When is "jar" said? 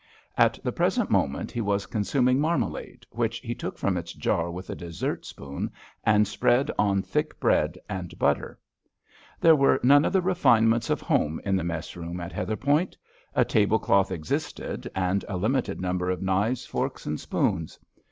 4.13-4.49